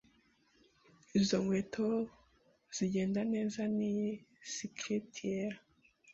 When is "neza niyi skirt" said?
3.33-5.11